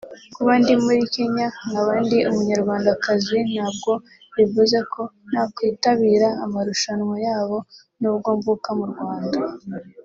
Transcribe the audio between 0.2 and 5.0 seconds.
Kuba ndi muri Kenya nkaba ndi Umunyarwandakazi ntabwo bivuze